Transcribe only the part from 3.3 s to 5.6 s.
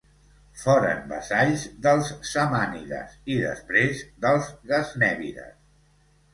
i després dels gaznèvides.